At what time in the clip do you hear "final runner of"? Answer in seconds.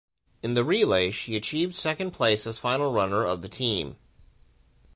2.57-3.43